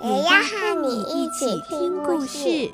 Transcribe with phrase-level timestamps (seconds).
[0.00, 2.70] 也要和你一起听故事。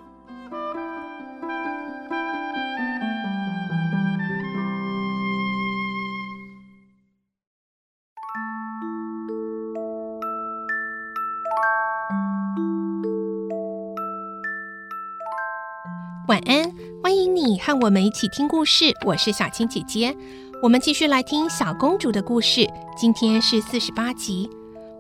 [16.29, 16.71] 晚安，
[17.03, 18.93] 欢迎你和我们一起听故事。
[19.07, 20.15] 我是小青姐姐，
[20.63, 22.69] 我们继续来听小公主的故事。
[22.95, 24.51] 今天是四十八集，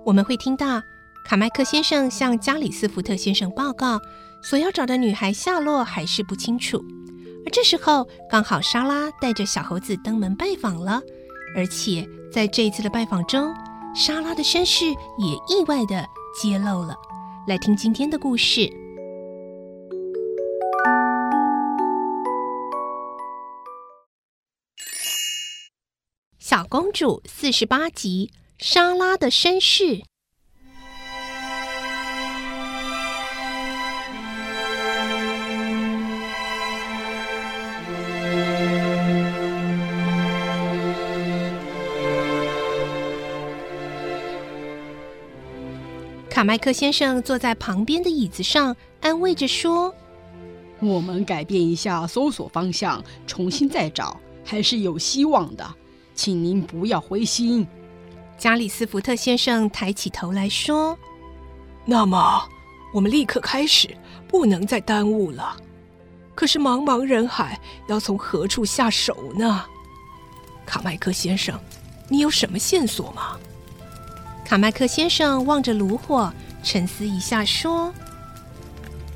[0.04, 0.80] 我们会听到
[1.24, 3.98] 卡麦克先生向加里斯福特先生报告，
[4.42, 6.84] 所要找的女孩下落还是不清楚。
[7.46, 11.00] 而这时候，刚好莎拉带着小猴子登门拜访了，
[11.56, 13.54] 而且在这一次的拜访中，
[13.94, 16.06] 莎拉的身世也意外地
[16.40, 16.94] 揭露了。
[17.48, 18.70] 来听今天的故事。
[26.38, 30.02] 小公主四十八集，莎拉的身世。
[46.44, 49.94] 卡麦克先生坐在旁边的椅子上，安慰着说
[50.78, 55.66] ：“我们改变一下搜索方向，重新再找，还是有希望的。”
[56.14, 57.66] 请您不要灰心，
[58.36, 60.98] 加里斯福特先生抬起头来说
[61.86, 62.46] ：“那么，
[62.92, 63.96] 我们立刻开始，
[64.28, 65.56] 不能再耽误了。
[66.34, 67.58] 可是茫茫人海，
[67.88, 69.64] 要从何处下手呢？”
[70.66, 71.58] 卡麦克先生，
[72.06, 73.38] 你有什么线索吗？
[74.44, 76.32] 卡麦克先生望着炉火，
[76.62, 77.92] 沉思一下说：“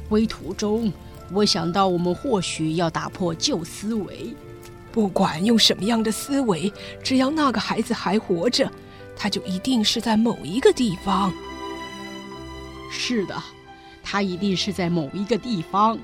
[0.09, 0.91] 归途中，
[1.31, 4.35] 我想到我们或许要打破旧思维。”
[4.91, 6.73] 不管用什么样的思维，
[7.05, 8.69] 只要那个孩子还活着，
[9.15, 11.31] 他就一定是在某一个地方。
[12.91, 13.41] 是的，
[14.03, 15.99] 他一定是在某一个地方。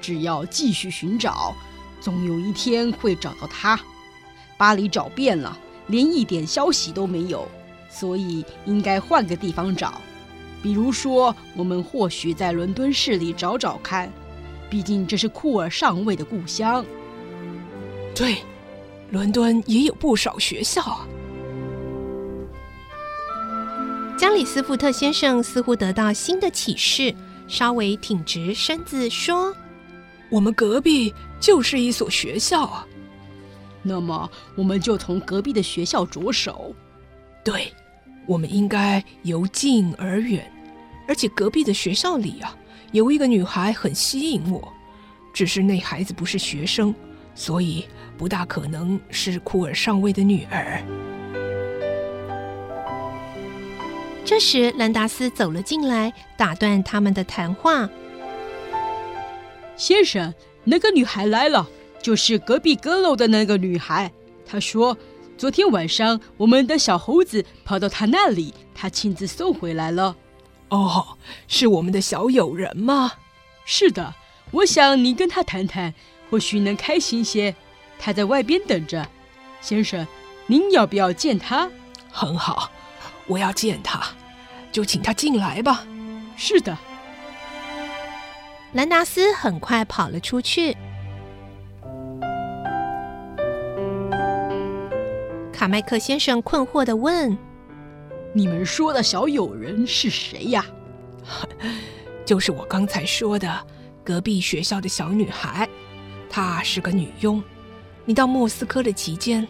[0.00, 1.54] 只要继续寻找，
[2.00, 3.78] 总有一天会找到他。
[4.58, 7.48] 巴黎找遍了，连一点消息都没有，
[7.88, 10.00] 所以应该换个地方找。
[10.62, 14.12] 比如说，我们或许在伦敦市里找找看，
[14.68, 16.84] 毕竟这是库尔上尉的故乡。
[18.14, 18.38] 对，
[19.10, 21.06] 伦敦也有不少学校啊。
[24.18, 27.14] 加里斯福特先生似乎得到新的启示，
[27.46, 29.54] 稍微挺直身子说
[30.28, 32.84] ：“我们隔壁就是一所学校啊。
[33.80, 36.74] 那么，我们就从隔壁的学校着手。
[37.44, 37.72] 对，
[38.26, 40.50] 我们应该由近而远。
[41.06, 42.56] 而且隔壁的学校里啊，
[42.92, 44.72] 有一个女孩很吸引我，
[45.32, 46.94] 只是那孩子不是学生，
[47.34, 47.84] 所以。”
[48.18, 50.82] 不大可能是库尔上尉的女儿。
[54.24, 57.88] 这时，兰达斯走了进来，打断他们的谈话。
[59.76, 60.34] 先生，
[60.64, 61.64] 那个女孩来了，
[62.02, 64.10] 就是隔壁阁楼的那个女孩。
[64.44, 64.98] 她说，
[65.38, 70.16] 昨天晚上我们的小猴子跑到他那里，他亲自送回来了。
[70.70, 71.16] 哦，
[71.46, 73.12] 是我们的小友人吗？
[73.64, 74.16] 是的，
[74.50, 75.94] 我想你跟他谈谈，
[76.28, 77.54] 或许能开心些。
[78.00, 79.08] 他在外边等着，
[79.60, 80.04] 先生，
[80.48, 81.70] 您要不要见他？
[82.10, 82.72] 很好，
[83.28, 84.08] 我要见他，
[84.72, 85.86] 就请他进来吧。
[86.36, 86.76] 是的。
[88.72, 90.76] 兰达斯很快跑了出去。
[95.58, 97.36] 卡麦克先生困惑地问
[98.32, 100.64] ：“你们说的小友人是谁呀？”
[102.24, 103.66] 就是我刚才说的
[104.04, 105.68] 隔壁学校的小女孩，
[106.30, 107.42] 她是个女佣。
[108.04, 109.44] 你到莫斯科的期间，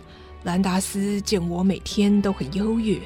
[0.44, 3.02] 兰达斯见我每天都很忧郁，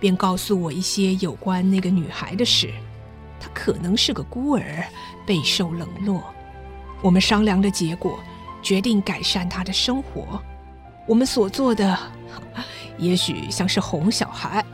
[0.00, 2.70] 便告诉我一些有关那个女孩的事。
[3.38, 4.82] 她可能是个孤儿，
[5.26, 6.24] 备受冷落。
[7.02, 8.18] 我们商量的结果，
[8.62, 10.42] 决定改善她的生活。
[11.06, 11.96] 我们所做的，
[12.98, 14.64] 也许像是哄小孩，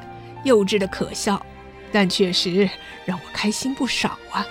[0.45, 1.45] 幼稚的可笑，
[1.91, 2.69] 但确实
[3.05, 4.47] 让我开心不少啊。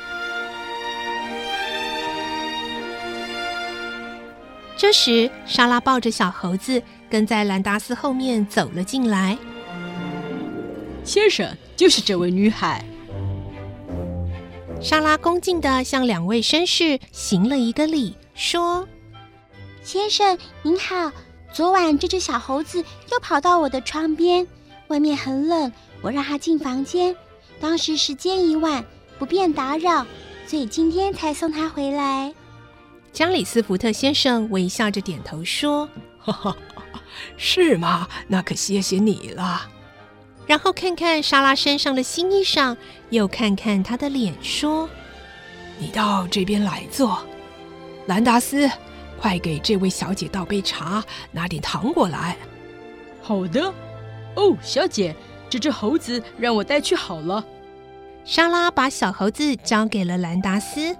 [4.78, 9.38] 这时，莎拉抱着小猴子，跟在兰达斯后面走了进来。
[11.04, 12.84] 先生，就是这位女孩。
[14.82, 18.88] 莎拉恭敬的向两位绅士行了一个礼，说
[19.84, 21.12] ：“先生您好，
[21.54, 24.48] 昨晚这只小猴子又跑到我的窗边，
[24.88, 25.72] 外面很冷，
[26.02, 27.16] 我让它进房间。
[27.60, 28.84] 当时时间已晚，
[29.20, 30.06] 不便打扰，
[30.48, 32.34] 所以今天才送它回来。”
[33.12, 35.90] 加里斯福特先生微笑着点头说：“，
[37.36, 38.08] 是吗？
[38.30, 39.70] 那可谢谢你了。”
[40.48, 42.78] 然后看看莎拉身上的新衣裳，
[43.10, 44.90] 又看看她的脸，说
[45.78, 47.22] ：“你到这边来坐。
[48.08, 48.70] 兰达斯，
[49.22, 52.36] 快给这位小姐倒杯茶，拿点糖果来。
[53.22, 53.72] ”“好的。
[54.36, 55.16] ”“哦，小姐，
[55.48, 57.46] 这只猴子让我带去好了。”
[58.26, 60.96] 莎拉把小猴子交给了兰达斯。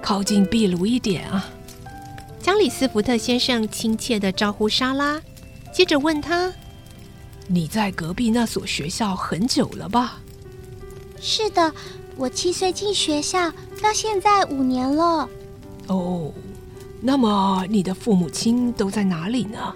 [0.00, 1.46] 靠近壁炉一点啊！
[2.40, 5.22] 加里斯福特先生亲切的招呼莎拉，
[5.72, 6.52] 接着问他
[7.46, 10.20] ：“你在隔壁那所学校很久了吧
[11.24, 11.72] ？”“是的，
[12.16, 13.48] 我七岁进学校，
[13.80, 15.28] 到现在五年了。
[15.86, 16.32] ”“哦，
[17.00, 19.72] 那么你的父母亲都在哪里呢？”“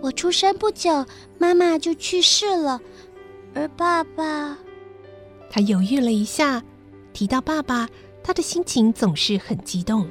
[0.00, 1.04] 我出生不久，
[1.36, 2.80] 妈妈就去世了，
[3.54, 4.56] 而爸爸……”
[5.52, 6.62] 他犹豫了一下，
[7.12, 7.86] 提到爸爸，
[8.24, 10.08] 他的心情总是很激动。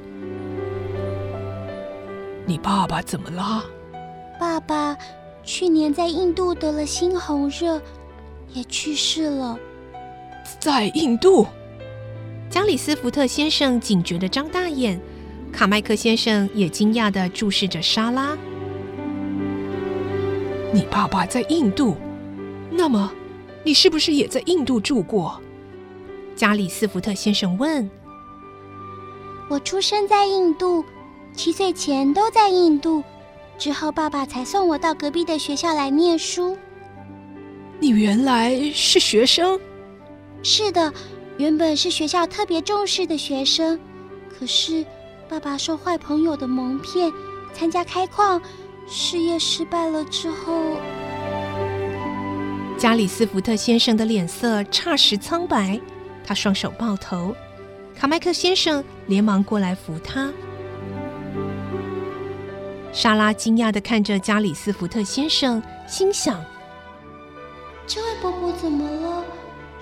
[2.46, 3.64] 你爸爸怎么了？
[4.38, 4.96] 爸爸
[5.42, 7.82] 去年在印度得了猩红热，
[8.52, 9.58] 也去世了。
[10.60, 11.46] 在印度？
[12.48, 15.00] 加里斯福特先生警觉的张大眼，
[15.52, 18.36] 卡麦克先生也惊讶的注视着莎拉。
[20.72, 21.96] 你爸爸在印度？
[22.70, 23.12] 那么，
[23.64, 25.40] 你是不是也在印度住过？
[26.34, 27.88] 加里斯福特先生问。
[29.48, 30.84] 我出生在印度。
[31.34, 33.04] 七岁前都在印度，
[33.58, 36.56] 之后爸爸才送我到隔壁的学校来念书。
[37.78, 39.60] 你原来是学生？
[40.42, 40.92] 是的，
[41.38, 43.78] 原本是学校特别重视的学生，
[44.38, 44.84] 可是
[45.28, 47.12] 爸爸受坏朋友的蒙骗，
[47.52, 48.40] 参加开矿，
[48.86, 50.76] 事业失败了之后，
[52.78, 55.80] 加里斯福特先生的脸色霎时苍白，
[56.24, 57.34] 他双手抱头，
[57.98, 60.32] 卡麦克先生连忙过来扶他。
[62.92, 66.42] 莎拉惊讶的看着加里斯福特先生，心想
[67.86, 69.24] ：“这位伯伯怎么了？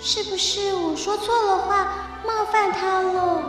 [0.06, 1.89] 是不是我说错了话，
[2.27, 3.43] 冒犯他了？”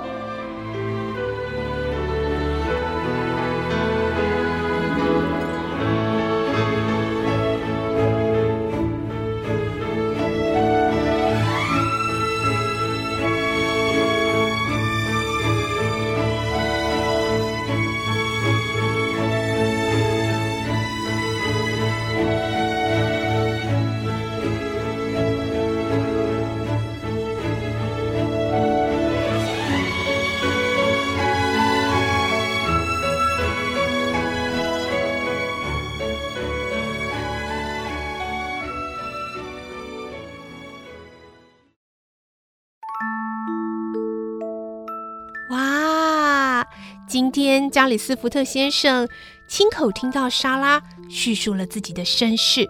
[47.16, 49.08] 今天，加里斯福特先生
[49.48, 52.70] 亲口听到莎拉叙述了自己的身世。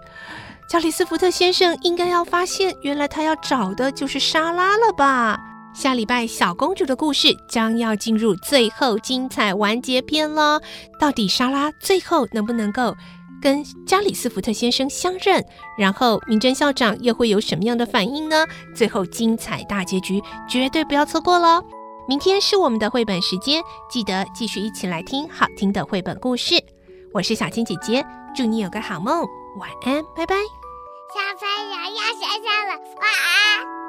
[0.70, 5.36] 加里斯福特先生应该要发现，原来他要找的就是莎拉了吧？
[5.74, 10.60] 下礼拜小公主的故事将要进入最后精彩完结篇了。
[11.00, 12.94] 到底莎拉最后能不能够
[13.42, 15.44] 跟加里斯福特先生相认？
[15.76, 18.46] 然后，明珍校长又会有什么样的反应呢？
[18.76, 21.64] 最后精彩大结局绝对不要错过喽！
[22.08, 26.54] 明天是我们的绘本时间，记得继续一起来听好听的绘本故事。
[27.12, 29.26] 我是小青姐姐，祝你有个好梦，
[29.58, 30.36] 晚安，拜拜。
[30.36, 33.85] 小朋友要睡觉了，晚安。